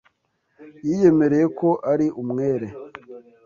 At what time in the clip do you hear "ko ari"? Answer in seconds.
1.59-2.07